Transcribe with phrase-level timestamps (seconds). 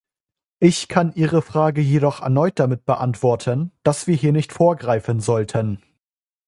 [0.59, 5.79] Ich kann ihre Frage jedoch erneut damit beantworten, dass wir hier nicht vorgreifen sollten.